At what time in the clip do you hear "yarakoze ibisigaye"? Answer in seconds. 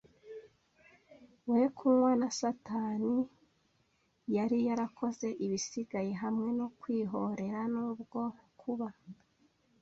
4.67-6.11